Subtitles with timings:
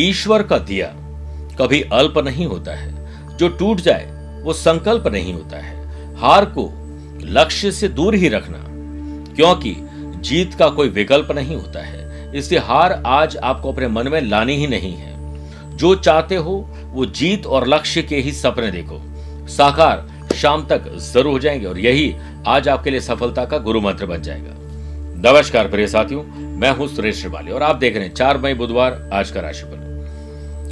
[0.00, 0.86] ईश्वर का दिया।
[1.58, 3.00] कभी अल्प नहीं होता है।
[3.36, 4.04] जो टूट जाए,
[4.44, 5.76] वो संकल्प नहीं होता है।
[6.16, 6.72] हार को
[7.22, 8.58] लक्ष्य से दूर ही रखना।
[9.34, 9.76] क्योंकि
[10.16, 14.56] जीत का कोई विकल्प नहीं होता है। इसलिए हार आज आपको अपने मन में लानी
[14.56, 15.10] ही नहीं है।
[15.76, 19.02] जो चाहते हो, वो जीत और लक्ष्य के ही सपने देखो।
[19.48, 24.06] साकार शाम तक ज़रूर हो जाएँगे और यही आज आपके लिए सफलता का गुरु मंत्र
[24.06, 24.52] बन जाएगा।
[25.32, 26.24] नमस्कार प्रिय साथियों,
[26.58, 29.89] मैं हूँ सुरेश श्रिवाली और आप देख रहे हैं चार मई बुधवार आज का राशिफल।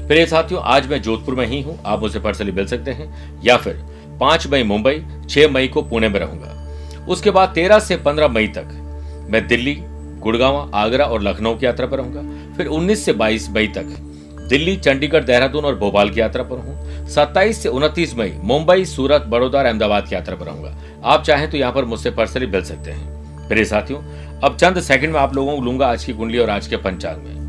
[0.09, 3.57] प्रिय साथियों, आज मैं जोधपुर में ही हूँ। आप मुझसे पर्सनली मिल सकते हैं, या
[3.57, 3.75] फिर
[4.21, 8.47] पाँच मई मुंबई, छह मई को पुणे में रहूँगा। उसके बाद तेरह से पंद्रह मई
[8.49, 8.69] तक
[9.31, 9.75] मैं दिल्ली,
[10.21, 13.95] गुड़गांव, आगरा और लखनऊ की यात्रा पर रहूँगा। फिर उन्नीस से बाईस मई तक
[14.49, 19.27] दिल्ली, चंडीगढ़, देहरादून और भोपाल की यात्रा पर हूँ। सत्ताईस से उनतीस मई मुंबई, सूरत,
[19.29, 22.63] बड़ौदा और अहमदाबाद की यात्रा पर रहूँगा। आप चाहें तो यहाँ पर मुझसे पर्सनली मिल
[22.63, 24.01] सकते हैं। मेरे साथियों,
[24.41, 27.19] अब चंद सेकंड में आप लोगों को लूँगा आज की कुंडली और आज के पंचांग
[27.19, 27.48] में।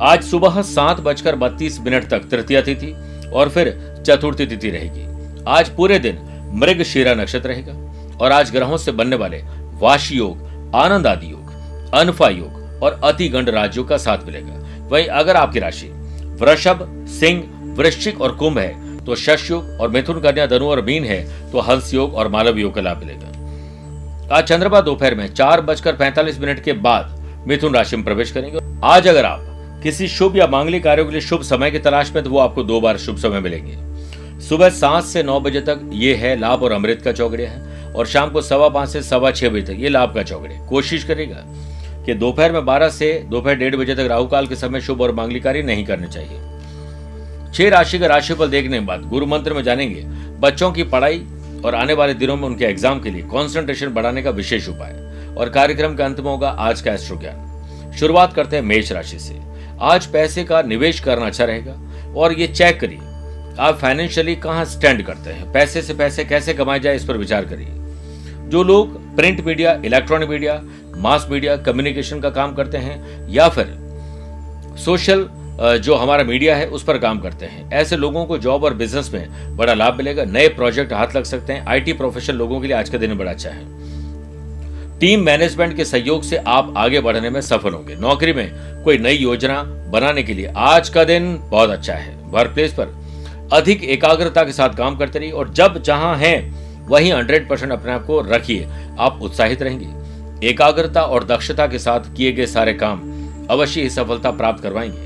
[0.00, 2.90] आज सुबह सात बजकर बत्तीस मिनट तक तृतीय तिथि
[3.34, 3.68] और फिर
[4.06, 5.04] चतुर्थी तिथि रहेगी।
[5.48, 6.18] आज पूरे दिन
[6.54, 7.72] मृग शीरा नक्षत्र रहेगा
[8.18, 9.42] और आज ग्रहों से बनने वाले
[9.80, 15.06] वाश योग, आनंद आदि योग, अनफा योग और अति गंड राज्यों का साथ मिलेगा। वहीं
[15.06, 15.88] अगर आपकी राशि
[16.40, 17.42] वृषभ, सिंह,
[17.76, 21.60] वृश्चिक और कुंभ है तो शश योग और मिथुन कन्या, धनु और मीन है तो
[21.60, 26.40] हंस योग और मालव योग का लाभ मिलेगा। आज चंद्रमा दोपहर में चार बजकर पैंतालीस
[26.40, 29.50] मिनट के बाद मिथुन राशि में प्रवेश करेंगे। आज अगर आप
[29.84, 32.62] किसी शुभ या मांगलिक कार्यों के लिए शुभ समय की तलाश में तो वो आपको
[32.62, 33.76] दो बार शुभ समय मिलेंगे।
[34.42, 38.06] सुबह सात से नौ बजे तक ये है लाभ और अमृत का चौकड़िया है, और
[38.06, 41.44] शाम को सवा पाँच से सवा छह बजे तक ये लाभ का चौकड़िया कोशिश करेगा
[42.06, 45.14] कि दोपहर में बारह से दोपहर डेढ़ बजे तक राहु काल के समय शुभ और
[45.14, 49.62] मांगलिक कार्य नहीं करने चाहिए। छह राशि का राशिफल देखने के बाद गुरु मंत्र में
[49.62, 50.04] जानेंगे,
[50.40, 51.24] बच्चों की पढ़ाई
[51.64, 55.48] और आने वाले दिनों में उनके एग्ज़ाम के लिए कॉन्सेंट्रेशन बढ़ाने का विशेष उपाय और
[55.50, 59.34] कार्यक्रम के अंत में होगा आज का एस्ट्रो ज्ञान शुरुआत करते हैं मेष राशि से।
[59.82, 61.76] आज पैसे का निवेश करना अच्छा रहेगा।
[62.16, 62.98] और ये चेक करिए,
[63.58, 65.52] आप फाइनेंशियली कहाँ स्टैंड करते हैं?
[65.52, 67.68] पैसे से पैसे कैसे कमाए जाए, इस पर विचार करिए।
[68.48, 70.60] जो लोग print media electronic media
[70.96, 73.78] mass media communication का काम करते हैं, या फिर
[74.84, 75.28] सोशल
[75.78, 79.10] जो हमारा मीडिया है, उस पर काम करते हैं। ऐसे लोगों को जॉब और बिज़नेस
[79.14, 82.76] में बड़ा लाभ मिलेगा। नए प्रोजेक्ट हाथ लग सकते हैं। आईटी प्रोफेशनल लोगों के लिए
[82.76, 83.83] आज का दिन बड़ा अच्छा है।
[85.04, 88.50] टीम मैनेजमेंट के सहयोग से आप आगे बढ़ने में सफल होंगे। नौकरी में
[88.84, 92.96] कोई नई योजना बनाने के लिए आज का दिन बहुत अच्छा है। वर्क प्लेस पर
[93.52, 96.54] अधिक एकाग्रता के साथ काम करते रहिए और जब जहाँ हैं,
[96.88, 102.00] वहीं हंड्रेड परसेंट अपने आप को रखिए। आप उत्साहित रहेंगे। एकाग्रता और दक्षता के साथ
[102.16, 103.00] किए गए सारे काम
[103.50, 104.98] अवश्य ही सफलता प्राप्त करवाएँगे।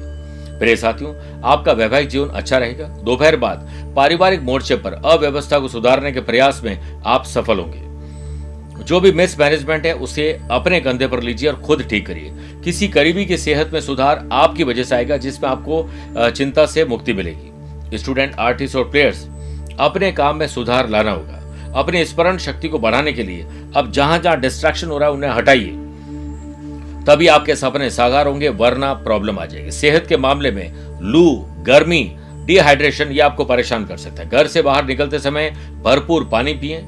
[0.58, 6.12] प्रिय साथियों, आपका वैवाहिक जीवन अच्छा रहेगा। दोपहर बाद पारिवारिक मोर्चे पर अव्यवस्था को सुधारने
[6.12, 7.87] के प्रयास में आप सफल होंगे।
[8.78, 12.32] जो भी मिस मैनेजमेंट है, उसे अपने कंधे पर लीजिए और खुद ठीक करिए।
[12.64, 17.12] किसी करीबी की सेहत में सुधार आपकी वजह से आएगा, जिसमें आपको चिंता से मुक्ति
[17.12, 19.26] मिलेगी। स्टूडेंट आर्टिस्ट और प्लेयर्स
[19.80, 21.34] अपने काम में सुधार लाना होगा।
[21.76, 23.46] अपनी स्मरण शक्ति को बढ़ाने के लिए
[23.76, 25.72] अब जहाँ जहाँ डिस्ट्रैक्शन हो रहा है, उन्हें हटाइए।
[27.06, 30.72] तभी आपके सपने साकार होंगे, वरना प्रॉब्लम आ जाएगी। सेहत के मामले में
[31.02, 31.24] लू,
[31.66, 32.02] गर्मी
[32.44, 35.50] डिहाइड्रेशन ये आपको परेशान कर सकता है। घर से बाहर निकलते समय
[35.84, 36.78] भरपूर पानी पिए,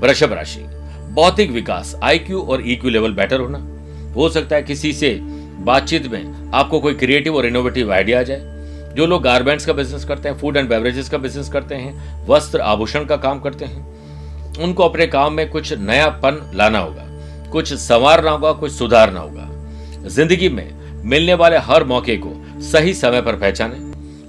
[0.00, 0.64] वृषभ राशि।
[1.18, 3.58] भौतिक विकास आईक्यू और ईक्यू लेवल बेटर होना।
[4.14, 5.08] हो सकता है किसी से
[5.62, 10.04] बातचीत में आपको कोई क्रिएटिव और इनोवेटिव आइडिया आ जाए। जो लोग गारमेंट्स का बिज़नेस
[10.04, 13.86] करते हैं फ़ूड एंड बेवरेजेस का बिज़नेस करते हैं, वस्त्र आभूषण का काम करते हैं,
[14.58, 17.06] उनको अपने काम में कुछ नयापन लाना होगा,
[17.50, 19.48] कुछ संवारना होगा, कुछ सुधारना होगा।
[20.08, 23.80] ज़िंदगी में मिलने वाले हर मौके को सही समय पर पहचाने,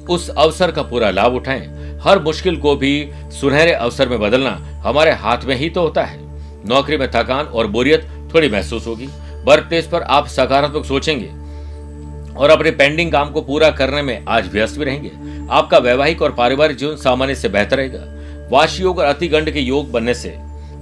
[0.05, 2.91] उस अवसर का पूरा लाभ उठाएँ। हर मुश्किल को भी
[3.31, 4.55] सुनहरे अवसर में बदलना
[4.85, 6.27] हमारे हाथ में ही तो होता है।
[6.65, 9.07] नौकरी में थकान और बोरियत थोड़ी महसूस होगी।
[9.45, 11.27] वर्क प्लेस पर आप सकारात्मक सोचेंगे
[12.35, 15.11] और अपने पेंडिंग काम को पूरा करने में आज व्यस्त भी रहेंगे।
[15.51, 19.91] आपका वैवाहिक और पारिवारिक जीवन सामान्य से बेहतर रहेगा। वाश योग और अतिगंड के योग
[19.91, 20.33] बनने से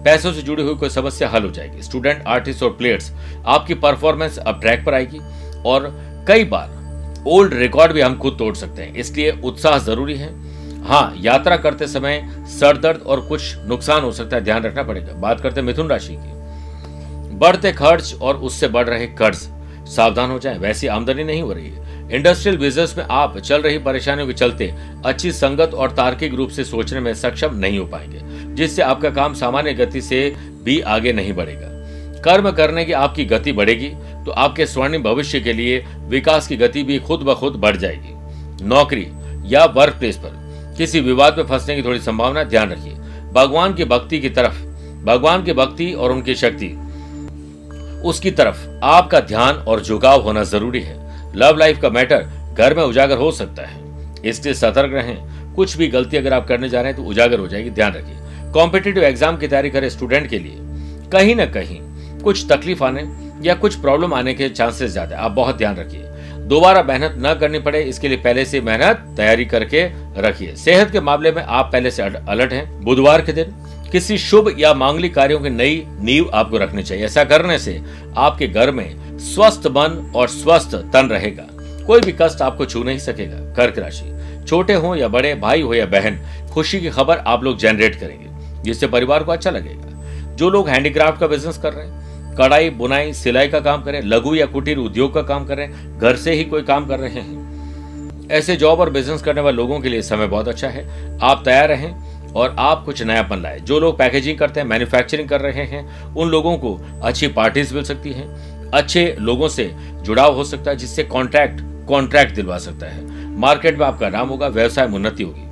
[0.03, 3.11] पैसों से जुड़ी हुई कोई समस्या हल हो जाएगी। स्टूडेंट आर्टिस्ट और प्लेयर्स
[3.45, 5.19] आपकी परफॉर्मेंस अब ट्रैक पर आएगी
[5.65, 5.89] और
[6.27, 10.29] कई बार ओल्ड रिकॉर्ड भी हम खुद तोड़ सकते हैं। इसलिए उत्साह ज़रूरी है।
[10.79, 15.13] हाँ यात्रा करते समय सर दर्द और कुछ नुकसान हो सकता है, ध्यान रखना पड़ेगा।
[15.13, 19.37] बात करते हैं मिथुन राशि की। बढ़ते खर्च और उससे बढ़ रहे कर्ज,
[19.87, 21.85] सावधान हो जाएँ। वैसी आमदनी नहीं हो रही है।
[22.15, 24.73] इंडस्ट्रियल बिज़नेस में आप चल रही परेशानियों के चलते
[25.05, 28.19] अच्छी संगत और तार्किक रूप से सोचने में सक्षम नहीं हो पाएँगे,
[28.55, 30.33] जिससे आपका काम सामान्य गति से
[30.63, 31.75] भी आगे नहीं बढ़ेगा।
[32.21, 33.89] कर्म करने की आपकी गति बढ़ेगी
[34.25, 38.65] तो आपके स्वर्णिम भविष्य के लिए विकास की गति भी खुद ब खुद बढ़ जाएगी।
[38.65, 39.07] नौकरी
[39.45, 40.45] या वर्क प्लेस पर
[40.77, 42.93] किसी विवाद में फंसने की थोड़ी संभावना, ध्यान रखिए।
[43.33, 44.61] भगवान की भक्ति की तरफ़,
[45.05, 46.67] भगवान की भक्ति और उनकी शक्ति,
[48.05, 50.95] उसकी तरफ़ आपका ध्यान और झुकाव होना ज़रूरी है।
[51.35, 53.85] लव लाइफ का मैटर घर में उजागर हो सकता है।
[54.25, 57.47] इसलिए सतर्क रहें। कुछ भी गलती अगर आप करने जा रहे हैं तो उजागर हो
[57.47, 60.57] जाएगी, ध्यान रखिए। कॉम्पिटेटिव एग्ज़ाम की तैयारी करे स्टूडेंट के लिए।
[61.11, 61.79] कहीं ना कहीं
[62.21, 63.07] कुछ तकलीफ़ आने
[63.41, 66.03] या कुछ प्रॉब्लम आने के चांसेस ज़्यादा आप बहुत ध्यान रखिए।
[66.47, 69.83] दोबारा मेहनत न करनी पड़े, इसके लिए पहले से मेहनत तैयारी करके
[70.21, 73.53] रखिए। सेहत के मामले में आप पहले से अलर्ट हैं। बुधवार के दिन
[73.91, 77.81] किसी शुभ या मांगलिक कार्यों की नई नींव आपको रखनी चाहिए। ऐसा करने से
[78.17, 81.47] आपके घर में स्वस्थ मन और स्वस्थ तन रहेगा।
[81.85, 85.73] कोई भी कष्ट आपको छू नहीं सकेगा। कर्क राशि, छोटे हो या बड़े, भाई हो
[85.73, 86.19] या बहन,
[86.53, 91.19] खुशी की खबर आप लोग जनरेट करेंगे, जिससे परिवार को अच्छा लगेगा। जो लोग हैंडीक्राफ्ट
[91.19, 92.06] का बिज़नेस कर रहे हैं
[92.37, 96.33] कढ़ाई बुनाई, सिलाई का काम करें, लघु या कुटीर उद्योग का काम करें, घर से
[96.33, 97.47] ही कोई काम कर रहे हैं।
[98.31, 101.67] ऐसे जॉब और बिज़नेस करने वाले लोगों के लिए समय बहुत अच्छा है। आप तैयार
[101.69, 105.63] रहें और आप कुछ नया नयापन लाए। जो लोग पैकेजिंग करते हैं मैन्युफैक्चरिंग कर रहे
[105.63, 110.71] हैं, उन लोगों को अच्छी पार्टीज़ मिल सकती है। अच्छे लोगों से जुड़ाव हो सकता
[110.71, 115.23] है, जिससे कॉन्ट्रैक्ट कॉन्ट्रैक्ट दिलवा सकता है। मार्केट में आपका नाम होगा, व्यवसाय में उन्नति
[115.23, 115.43] होगी।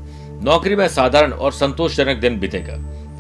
[0.46, 2.76] नौकरी में साधारण और संतोषजनक दिन बीतेगा।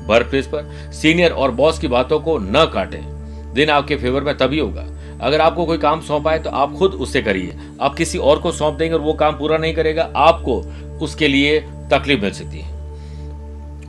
[0.08, 3.15] वर्क प्लेस पर सीनियर और बॉस की बातों को न काटें।
[3.56, 4.86] दिन आपके फेवर में तभी होगा।
[5.22, 8.52] अगर आपको कोई काम सौंपा है तो आप खुद उससे करिए। आप किसी और को
[8.52, 10.62] सौंप देंगे और वो काम पूरा नहीं करेगा, आपको
[11.02, 11.60] उसके लिए
[11.92, 12.74] तकलीफ़ मिल सकती है।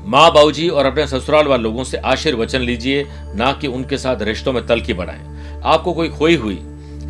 [0.06, 4.52] माँ बाबूजी और अपने ससुराल वाले लोगों से आशीर्वचन लीजिए, ना कि उनके साथ रिश्तों
[4.52, 6.58] में तलकी बढ़ाएँ। आपको कोई खोई हुई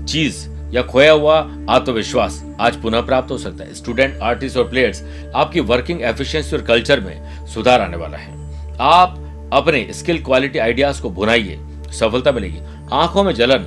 [0.05, 1.37] चीज़ या खोया हुआ
[1.71, 5.03] आत्मविश्वास आज पुनः प्राप्त हो सकता है। स्टूडेंट आर्टिस्ट और प्लेयर्स
[5.35, 8.35] आपकी वर्किंग एफिशिएंसी और कल्चर में सुधार आने वाला है।
[8.81, 11.59] आप अपने स्किल क्वालिटी आइडियाज़ को भुनाइए।
[11.91, 12.61] सफलता मिलेगी।
[12.93, 13.67] आँखों में जलन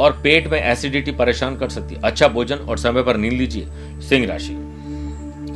[0.00, 3.66] और पेट में एसिडिटी परेशान कर सकती है। अच्छा भोजन और समय पर नींद लीजिए,
[4.00, 4.56] सिंह राशि।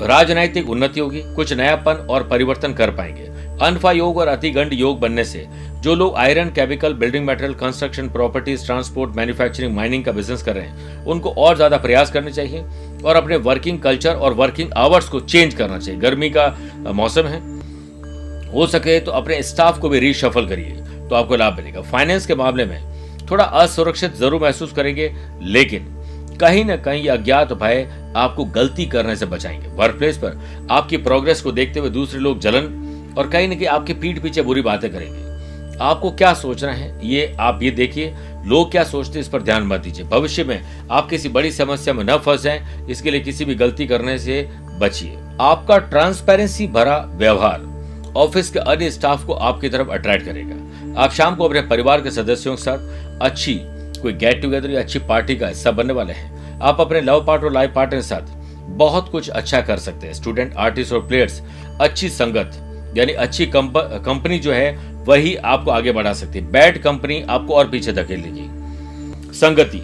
[0.01, 3.33] राजनैतिक उन्नति होगी, कुछ नयापन और परिवर्तन कर पाएँगे।
[3.63, 5.47] अनफा योग और अतिगंड योग बनने से
[5.83, 10.65] जो लोग iron chemical building material construction properties transport manufacturing mining का बिज़नेस कर रहे
[10.65, 12.65] हैं, उनको और ज़्यादा प्रयास करने चाहिए
[13.05, 16.47] और अपने वर्किंग कल्चर और वर्किंग आवर्स को चेंज करना चाहिए। गर्मी का
[16.93, 17.41] मौसम है,
[18.51, 22.35] हो सके तो अपने स्टाफ को भी रीशफल करिए। तो आपको लाभ मिलेगा। फाइनेंस के
[22.35, 22.81] मामले में
[23.31, 25.13] थोड़ा असुरक्षित ज़रूर महसूस करेंगे,
[25.43, 25.91] लेकिन
[26.41, 27.87] कहीं ना कहीं अज्ञात भय
[28.17, 32.41] आपको गलती करने से बचाएँगे। वर्क प्लेस पर आपकी प्रोग्रेस को देखते हुए दूसरे लोग
[32.41, 35.23] जलन और कहीं ना कहीं आपके पीठ पीछे बुरी बातें करेंगे।
[35.81, 37.01] आपको क्या सोचना है?
[37.05, 38.15] ये आप ये देखिए,
[38.47, 40.61] लोग क्या सोचते हैं इस पर ध्यान मत दीजिए। भविष्य में
[40.91, 44.49] आप किसी बड़ी समस्या में न फंस जाएँ इसके लिए किसी भी गलती करने से
[44.81, 50.57] बचिए। आपका ट्रांसपेरेंसी भरा व्यवहार ऑफ़िस के अन्य स्टाफ को आपकी तरफ़ अट्रैक्ट करेगा।
[50.97, 53.55] आप शाम को अपने परिवार के सदस्यों के साथ अच्छी
[54.03, 57.45] कोई गेट टुगेदर या अच्छी पार्टी का हिस्सा बनने वाले हैं। आप अपने लव पार्ट
[57.45, 61.41] और लाइफ पार्टनर के साथ बहुत कुछ अच्छा कर सकते हैं। स्टूडेंट आर्टिस्ट और प्लेयर्स
[61.81, 62.53] अच्छी संगत,
[62.97, 67.69] यानी अच्छी कंपनी जो है, वही आपको आगे बढ़ा सकती है। बैड कंपनी आपको और
[67.71, 68.49] पीछे धकेल लेगी
[69.35, 69.83] संगति,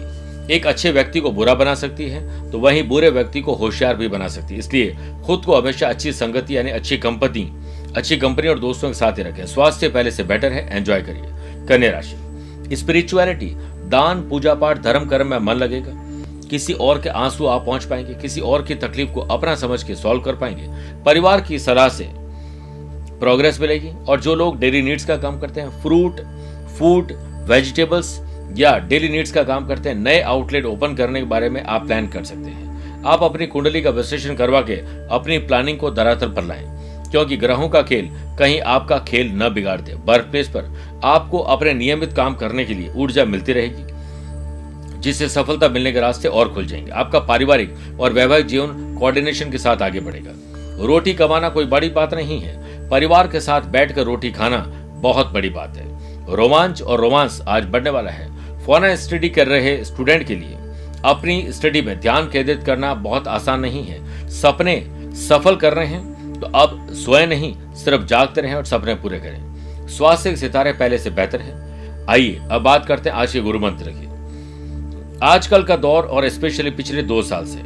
[0.49, 4.07] एक अच्छे व्यक्ति को बुरा बना सकती है तो वहीं बुरे व्यक्ति को होशियार भी
[4.07, 7.51] बना सकती है। इसलिए खुद को हमेशा अच्छी संगति, यानी अच्छी कंपनी
[7.97, 11.67] अच्छी कंपनी और दोस्तों के साथ ही रखें। स्वास्थ्य पहले से बेटर है एंजॉय करिए।
[11.67, 13.51] कन्या राशि। स्पिरिचुअलिटी
[13.89, 15.91] दान, पूजा पाठ, धर्म, कर्म में मन लगेगा।
[16.49, 19.95] किसी और के आँसू आप पहुँच पाएँगे, किसी और की तकलीफ़ को अपना समझ के
[19.95, 20.67] सॉल्व कर पाएँगे।
[21.03, 22.09] परिवार की सलाह से
[23.19, 26.21] प्रोग्रेस मिलेगी और जो लोग डेली नीड्स का काम करते हैं फ्रूट
[26.79, 27.11] फ़ूड
[27.47, 28.19] वेजिटेबल्स
[28.57, 31.85] या डेली नीड्स का काम करते हैं, नए आउटलेट ओपन करने के बारे में आप
[31.87, 34.75] प्लान कर सकते हैं। आप अपनी कुंडली का विश्लेषण करवा के
[35.07, 36.70] अपनी प्लानिंग को धरातल पर लाएँ।
[37.11, 41.73] क्योंकि ग्रहों का खेल कहीं आपका खेल न बिगाड़ दे वर्क प्लेस पर आपको अपने
[41.73, 43.83] नियमित काम करने के लिए ऊर्जा मिलती रहेगी,
[44.99, 49.57] जिससे सफलता मिलने के रास्ते और खुल जाएँगे। आपका पारिवारिक और वैवाहिक जीवन कोऑर्डिनेशन के
[49.57, 50.31] साथ आगे बढ़ेगा।
[50.85, 54.57] रोटी कमाना कोई बड़ी बात नहीं है। परिवार के साथ बैठकर रोटी खाना
[55.01, 55.91] बहुत बड़ी बात है।
[56.35, 58.29] रोमांच और रोमांस आज बढ़ने वाला है।
[58.65, 60.57] फ़ोन स्टडी कर रहे स्टूडेंट के लिए
[61.05, 64.87] अपनी स्टडी में ध्यान केंद्रित करना बहुत आसान नहीं है। सपने
[65.29, 66.10] सफल कर रहे हैं।
[66.41, 70.97] तो अब सोए नहीं, सिर्फ़ जागते रहें और सपने पूरे करें। स्वास्थ्य के सितारे पहले
[70.97, 74.09] से बेहतर है। आइए, अब बात करते हैं आज के गुरु मंत्र की।
[75.23, 77.61] आजकल का दौर और स्पेशली पिछले दो साल से।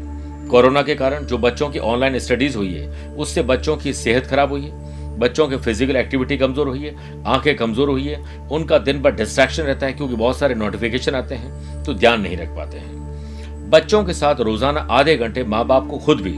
[0.49, 4.49] कोरोना के कारण जो बच्चों की ऑनलाइन स्टडीज़ हुई है, उससे बच्चों की सेहत खराब
[4.49, 9.01] हुई है। बच्चों की फ़िज़िकल एक्टिविटी कमज़ोर हुई है, आँखें कमज़ोर हुई है। उनका दिन
[9.01, 12.77] भर डिस्ट्रैक्शन रहता है क्योंकि बहुत सारे नोटिफिकेशन आते हैं तो ध्यान नहीं रख पाते
[12.77, 16.37] हैं। बच्चों के साथ रोज़ाना आधे घंटे माँ बाप को खुद भी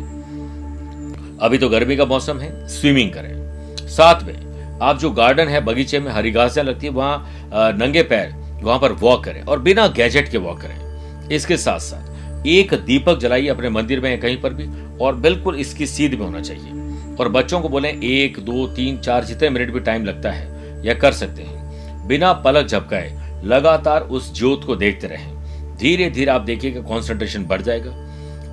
[1.42, 6.00] अभी तो गर्मी का मौसम है स्विमिंग करें। साथ में, आप जो गार्डन है, बगीचे
[6.00, 10.32] में हरी घासियाँ लगती है, वहाँ नंगे पैर, वहाँ पर वॉक करें और बिना गैजेट
[10.32, 14.68] के वॉक करें। इसके साथ साथ एक दीपक जलाइए अपने मंदिर में कहीं पर भी
[14.98, 19.24] और बिल्कुल इसकी सीध में होना चाहिए। और बच्चों को बोले, एक, दो, तीन, चार,
[19.24, 24.34] जितने मिनट भी टाइम लगता है, या कर सकते हैं। बिना पलक झपकाए, लगातार उस
[24.38, 27.92] ज्योत को देखते रहें। धीरे धीरे आप देखिएगा कॉन्सेंट्रेशन बढ़ जाएगा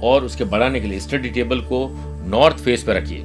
[0.03, 1.87] और उसके बढ़ाने के लिए स्टडी टेबल को
[2.27, 3.25] नॉर्थ फेस पर रखिए।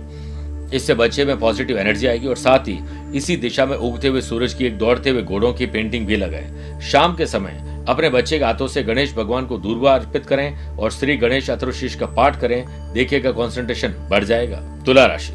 [0.74, 2.78] इससे बच्चे में पॉजिटिव एनर्जी आएगी और साथ ही
[3.18, 6.80] इसी दिशा में उगते हुए सूरज की एक दौड़ते हुए घोड़ों की पेंटिंग भी लगाए।
[6.82, 10.92] शाम के समय अपने बच्चे के हाथों से गणेश भगवान को दुर्वा अर्पित करें और
[10.92, 12.64] श्री गणेश अथुशीष का पाठ करें,
[12.94, 15.34] देखिएगा कॉन्सेंट्रेशन बढ़ जाएगा। तुला राशि।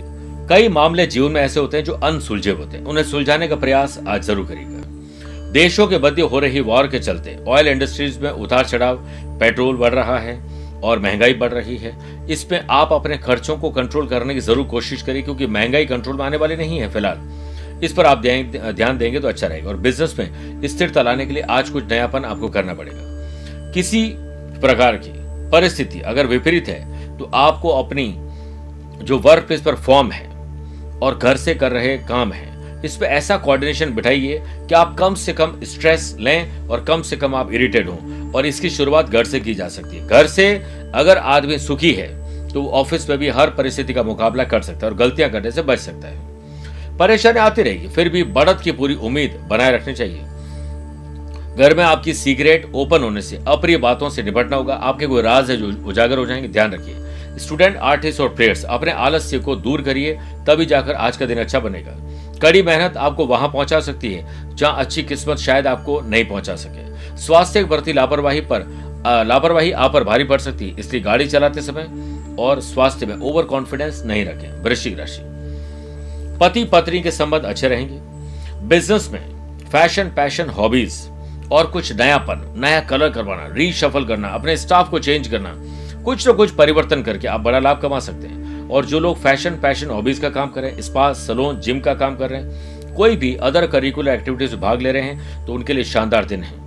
[0.48, 3.98] कई मामले जीवन में ऐसे होते हैं जो अनसुलझे होते हैं। उन्हें सुलझाने का प्रयास
[4.08, 8.64] आज ज़रूर करेगा देशों के मध्य हो रही वॉर के चलते ऑयल इंडस्ट्रीज़ में उतार
[8.64, 8.96] चढ़ाव
[9.40, 10.34] पेट्रोल बढ़ रहा है।
[10.84, 11.92] और महँगाई बढ़ रही है।
[12.28, 16.24] इसमें आप अपने खर्चों को कंट्रोल करने की ज़रूर कोशिश करें क्योंकि महँगाई कंट्रोल में
[16.24, 20.14] आने वाली नहीं है फ़िलहाल। इस पर आप ध्यान देंगे तो अच्छा रहेगा। और बिज़नेस
[20.18, 24.06] में स्थिरता लाने के लिए आज कुछ नयापन आपको करना पड़ेगा। किसी
[24.60, 25.12] प्रकार की
[25.50, 28.14] परिस्थिति अगर विपरीत है तो आपको अपनी
[29.02, 30.26] जो वर्क प्लेस पर फॉर्म है
[30.98, 35.14] और घर से कर रहे काम है, इस पर ऐसा कोऑर्डिनेशन बिठाइए कि आप कम
[35.16, 37.98] से कम स्ट्रेस लें और कम से कम आप इरिटेट हो।
[38.34, 40.54] और इसकी शुरुआत घर से की जा सकती है। घर से
[40.94, 42.08] अगर आदमी सुखी है
[42.48, 45.62] तो ऑफ़िस में भी हर परिस्थिति का मुकाबला कर सकता है और गलतियाँ करने से
[45.62, 50.22] बच सकता है। परेशानी आती रहेगी, फिर भी बढ़त की पूरी उम्मीद बनाए रखनी चाहिए।
[51.56, 55.50] घर में आपकी सीक्रेट ओपन होने से, अप्रिय बातों से निपटना होगा। आपके कोई राज
[55.50, 59.82] है जो उजागर हो जाएँगे, ध्यान रखिए। स्टूडेंट, आर्टिस्ट और प्लेयर्स, अपने आलस्य को दूर
[59.82, 61.92] करिए, तभी जाकर आज का दिन अच्छा बनेगा।
[62.42, 66.93] कड़ी मेहनत आपको वहाँ पहुँचा सकती है, जहाँ अच्छी किस्मत शायद आपको नहीं पहुँचा सके।
[67.16, 68.66] स्वास्थ्य के प्रति लापरवाही पर
[69.26, 71.88] लापरवाही आप पर भारी पड़ सकती है। इसलिए गाड़ी चलाते समय
[72.40, 75.22] और स्वास्थ्य में ओवर कॉन्फिडेंस नहीं रखें, वृश्चिक राशि।
[76.40, 79.20] पति पत्नी के संबंध अच्छे रहेंगे। बिज़नेस में
[79.72, 80.94] फ़ैशन पैशन हॉबीज
[81.52, 85.54] और कुछ नयापन, नया कलर करवाना रीशफल करना, अपने स्टाफ को चेंज करना,
[86.04, 89.60] कुछ न कुछ परिवर्तन करके आप बड़ा लाभ कमा सकते हैं। और जो लोग फ़ैशन
[89.62, 92.94] पैशन हॉबीज का काम कर रहे हैं स्पा सलोन जिम का काम कर रहे हैं,
[92.94, 96.42] कोई भी अदर करिकुलर एक्टिविटीज़ में भाग ले रहे हैं तो उनके लिए शानदार दिन
[96.42, 96.63] है।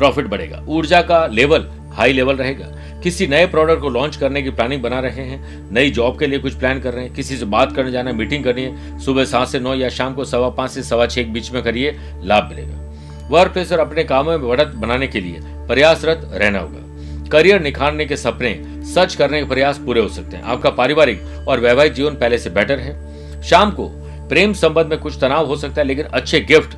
[0.00, 2.66] प्रॉफिट बढ़ेगा। ऊर्जा का लेवल हाई लेवल रहेगा।
[3.02, 6.38] किसी नए प्रोडक्ट को लॉन्च करने की प्लानिंग बना रहे हैं, नई जॉब के लिए
[6.38, 9.48] कुछ प्लान कर रहे हैं, किसी से बात करने जाना मीटिंग करनी है, सुबह सात
[9.48, 12.48] से नौ या शाम को सवा पाँच से सवा छह के बीच में करिए, लाभ
[12.50, 17.60] मिलेगा। वर्क प्लेस और अपने कामों में बढ़त बनाने के लिए प्रयासरत रहना होगा। करियर
[17.60, 18.54] निखारने के सपने,
[18.94, 22.50] सच करने के प्रयास पूरे हो सकते हैं। आपका पारिवारिक और वैवाहिक जीवन पहले से
[22.50, 23.88] बेटर है। शाम को
[24.28, 26.76] प्रेम संबंध में कुछ तनाव हो सकता है, लेकिन अच्छे गिफ्ट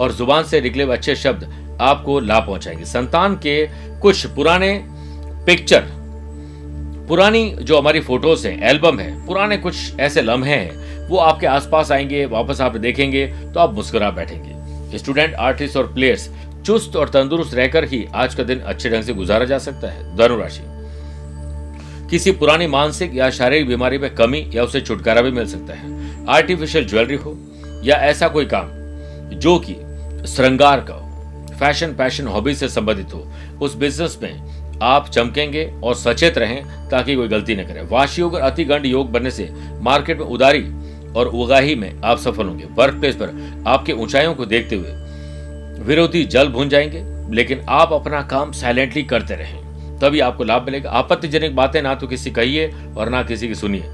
[0.00, 1.44] और ज़ुबान से निकले हुए अच्छे शब्द
[1.80, 3.66] आपको लाभ पहुंचाएँगे। संतान के
[4.00, 4.72] कुछ पुराने
[5.46, 5.84] पिक्चर
[7.08, 11.92] पुरानी जो हमारी फ़ोटोज़ हैं एल्बम है, पुराने कुछ ऐसे लम्हे हैं, वो आपके आसपास
[11.92, 16.28] आएँगे, वापस आप देखेंगे तो आप मुस्कुरा बैठेंगे। स्टूडेंट आर्टिस्ट और प्लेयर्स
[16.66, 20.16] चुस्त और तंदुरुस्त रहकर ही आज का दिन अच्छे ढंग से गुजारा जा सकता है।
[20.16, 20.62] धनुराशि,
[22.10, 26.26] किसी पुरानी मानसिक या शारीरिक बीमारी में कमी या उसे छुटकारा भी मिल सकता है।
[26.28, 27.36] आर्टिफिशियल ज्वेलरी हो
[27.84, 28.68] या ऐसा कोई काम,
[29.38, 29.74] जो कि
[30.26, 30.94] श्रृंगार का
[31.62, 37.14] फ़ैशन पैशन हॉबी से संबंधित हो, उस बिज़नेस में आप चमकेंगे और सचेत रहें ताकि
[37.14, 39.48] कोई गलती न करें। वाशी योग और अति गंड योग बनने से
[39.80, 40.64] मार्केट में उदारी
[41.12, 46.24] और उगाही में आप सफल होंगे। वर्क प्लेस पर आपके ऊंचाइयों को देखते हुए विरोधी
[46.24, 47.04] जल भून जाएँगे,
[47.34, 52.06] लेकिन आप अपना काम साइलेंटली करते रहें। तभी आपको लाभ मिलेगा। आपत्तिजनक बातें ना तो
[52.06, 53.84] किसी कहिए और ना किसी की सुनिए।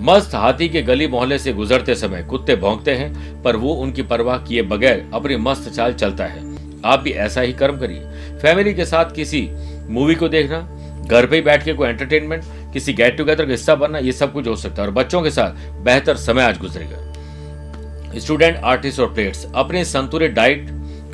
[0.00, 4.38] मस्त हाथी के गली मोहल्ले से गुजरते समय कुत्ते भौंकते हैं, पर वो उनकी परवाह
[4.38, 6.49] किए बगैर अपनी मस्त चाल चलता है।
[6.84, 9.48] आप भी ऐसा ही कर्म करिए। फैमिली के साथ किसी
[9.88, 10.60] मूवी को देखना,
[11.02, 14.32] घर पे ही बैठ के कोई एंटरटेनमेंट किसी गेट टुगेदर का हिस्सा बनना, ये सब
[14.32, 19.12] कुछ हो सकता है। और बच्चों के साथ बेहतर समय आज गुजरेगा। स्टूडेंट आर्टिस्ट और
[19.14, 20.70] प्लेयर्स अपने संतुलित डाइट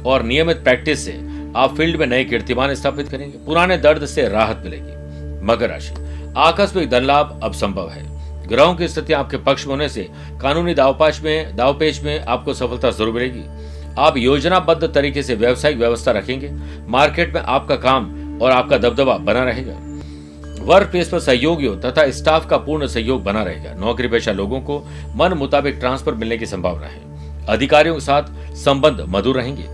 [0.06, 1.12] और नियमित प्रैक्टिस से
[1.56, 5.94] आप फ़ील्ड में नए कीर्तिमान स्थापित करेंगे। पुराने दर्द से राहत मिलेगी। मकर राशि,
[6.36, 8.04] आकस्मिक धन लाभ अब संभव है।
[8.48, 10.08] ग्रहों की स्थिति आपके पक्ष में होने से
[10.42, 13.44] कानूनी दावपाश में, दावपेच में आपको सफलता ज़रूर मिलेगी।
[13.98, 16.50] आप योजनाबद्ध तरीके से व्यवसायिक व्यवस्था रखेंगे,
[16.88, 19.78] मार्केट में आपका काम और आपका दबदबा बना रहेगा।
[20.64, 24.78] वर्क प्लेस पर सहयोगियों तथा स्टाफ का पूर्ण सहयोग बना रहेगा। नौकरी पेशा लोगों को
[25.16, 29.64] मन मुताबिक ट्रांसफ़र मिलने की संभावना है। अधिकारियों के साथ संबंध मधुर रहेंगे।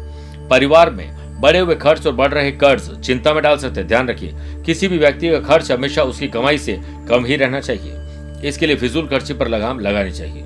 [0.48, 4.32] परिवार में बढ़े हुए खर्च और बढ़ रहे कर्ज चिंता में डाल सकते ध्यान रखिए,
[4.66, 8.76] किसी भी व्यक्ति का खर्च हमेशा उसकी कमाई से कम ही रहना चाहिए। इसके लिए
[8.76, 10.44] फिजूल खर्ची पर लगाम लगानी चाहिए।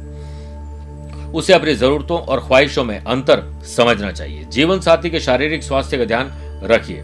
[1.37, 3.43] उसे अपनी जरूरतों और ख्वाहिशों में अंतर
[3.77, 6.33] समझना चाहिए। जीवन साथी के शारीरिक स्वास्थ्य का ध्यान
[6.65, 7.03] रखिए।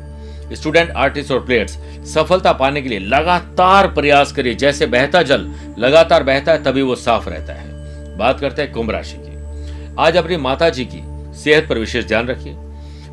[0.53, 1.73] स्टूडेंट, आर्टिस्ट और प्लेयर्स,
[2.15, 6.95] सफलता पाने के लिए लगातार प्रयास करिए। जैसे बहता जल, लगातार बहता है, तभी वो
[6.95, 7.73] साफ़ रहता है।
[8.19, 11.03] बात करते हैं कुंभ राशि की। आज अपनी माता जी की
[11.39, 12.53] सेहत पर विशेष ध्यान रखिए।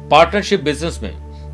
[0.10, 1.12] पार्टनरशिप, बिज़नेस में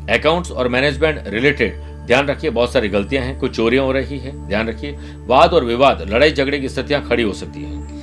[0.08, 4.48] अकाउंट्स और मैनेजमेंट रिलेटेड ध्यान रखिए। बहुत सारी गलतियाँ हैं, कुछ चोरियाँ हो रही है,
[4.48, 4.96] ध्यान रखिए।
[5.26, 7.95] वाद और विवाद लड़ाई झगड़े की स्थितियाँ खड़ी हो सकती है।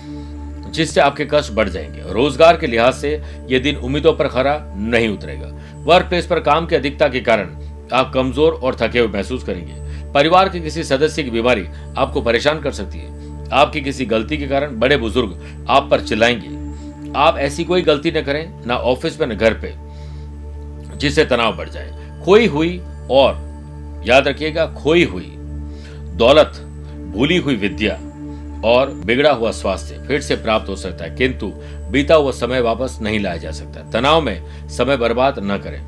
[0.74, 5.10] जिससे आपके कष्ट बढ़ जाएँगे। रोज़गार के लिहाज से यह दिन उम्मीदों पर खरा नहीं
[5.10, 5.48] उतरेगा।
[5.84, 7.56] वर्क प्लेस पर काम की अधिकता के कारण
[7.94, 9.74] आप कमज़ोर और थके हुए महसूस करेंगे।
[10.14, 14.48] परिवार के किसी सदस्य की बीमारी आपको परेशान कर सकती है। आपकी किसी गलती के
[14.48, 16.64] कारण बड़े बुज़ुर्ग आप पर चिल्लाएँगे।
[17.20, 19.74] आप ऐसी कोई गलती न करें, ना ऑफ़िस में न घर पे,
[20.98, 23.36] जिससे तनाव बढ़ जाए। खोई हुई और,
[24.06, 25.32] याद रखिएगा, खोई हुई,
[26.16, 26.54] दौलत,
[27.14, 28.00] भूली हुई विद्या
[28.64, 31.48] और बिगड़ा हुआ स्वास्थ्य फिर से प्राप्त हो सकता है, किंतु
[31.92, 35.82] बीता हुआ समय वापस नहीं लाया जा सकता। तनाव में समय बर्बाद न करें।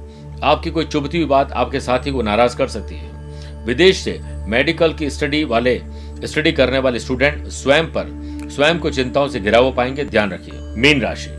[0.44, 4.94] आपकी कोई चुभती हुई बात आपके साथी को नाराज़ कर सकती है। विदेश से मेडिकल
[4.94, 5.82] की स्टडी वाले,
[6.24, 8.12] स्टडी करने वाले स्टूडेंट स्वयं पर,
[8.52, 11.30] स्वयं को चिंताओं से घिरा हुआ पाएँगे। ध्यान रखिए, मीन राशि।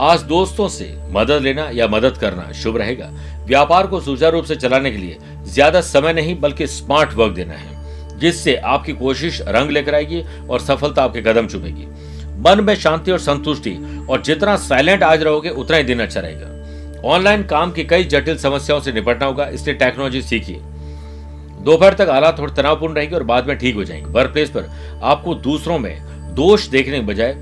[0.00, 3.10] आज दोस्तों से मदद लेना या मदद करना शुभ रहेगा।
[3.46, 7.54] व्यापार को सुचारू रूप से चलाने के लिए ज़्यादा समय नहीं, बल्कि स्मार्ट वर्क देना
[7.54, 7.75] है।
[8.18, 11.86] जिससे आपकी कोशिश रंग लेकर आएगी और सफलता आपके कदम चुभेगी
[12.38, 13.76] मन में शांति और संतुष्टि
[14.10, 16.54] और जितना साइलेंट आज रहोगे, उतना ही दिन अच्छा रहेगा।
[17.04, 20.60] ऑनलाइन काम की कई जटिल समस्याओं से निपटना होगा, इसलिए टेक्नोलॉजी सीखिए।
[21.62, 24.70] दोपहर तक हालात थोड़े तनावपूर्ण रहेंगे और बाद में ठीक हो जाएँगे। वर्क प्लेस पर
[25.02, 27.34] आपको दूसरों में दोष देखने के बजाय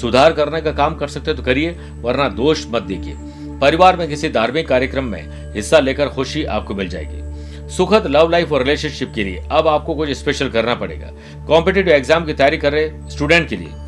[0.00, 1.70] सुधार करने का काम कर सकते तो करिए,
[2.00, 3.14] वरना दोष मत देखिए।
[3.58, 7.31] परिवार में किसी धार्मिक कार्यक्रम में हिस्सा लेकर खुशी आपको मिल जाएगी।
[7.72, 11.10] सुखद लव लाइफ और रिलेशनशिप के लिए। अब आपको कुछ स्पेशल करना पड़ेगा।
[11.46, 13.80] कॉम्पिटेटिव एग्ज़ाम की तैयारी कर रहे स्टूडेंट के लिए।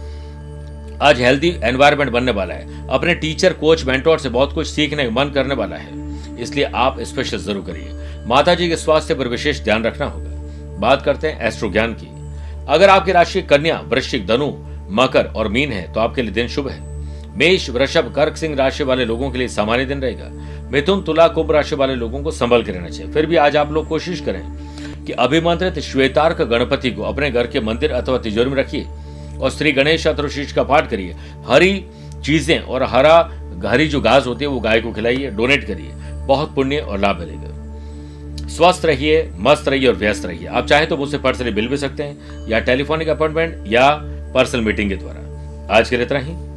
[1.02, 5.30] आज हेल्दी एनवायरमेंट बनने वाला है। अपने टीचर कोच मेंटोर से बहुत कुछ सीखने, मन
[5.30, 9.84] करने वाला है। इसलिए आप स्पेशल ज़रूर करिए। माता जी के स्वास्थ्य पर विशेष ध्यान
[9.84, 12.08] रखना होगा। बात करते हैं एस्ट्रो ज्ञान की।
[12.68, 14.50] अगर आपकी राशि कन्या, वृश्चिक, धनु,
[14.94, 16.93] मकर और मीन है तो आपके लिए दिन शुभ है।
[17.34, 20.30] मेष, वृषभ, कर्क, सिंह राशि वाले लोगों के लिए सामान्य दिन रहेगा।
[20.70, 23.72] मिथुन, तुला, कुंभ राशि वाले लोगों को संभल के रहना चाहिए। फिर भी आज आप
[23.72, 24.42] लोग कोशिश करें
[25.04, 28.86] कि अभिमंत्रित श्वेतार्क गणपति को अपने घर के मंदिर अथवा तिजोरी में रखिए
[29.40, 31.16] और श्री गणेश अतुशीष का पाठ करिए।
[31.48, 31.84] हरी
[32.24, 33.32] चीज़ें और हरा,
[33.66, 35.90] हरी जो घास होती है, वो गाय को खिलाइए, डोनेट करिए।
[36.26, 40.96] बहुत पुण्य और लाभ मिलेगा। स्वस्थ रहिए, मस्त रहिए और व्यस्त रहिए। आप चाहे तो
[40.96, 43.90] मुझसे पर्सनली मिल भी सकते हैं या टेलीफोनिक अपॉइंटमेंट या
[44.34, 46.53] पर्सनल मीटिंग के द्वारा। आज के लिए इतना ही।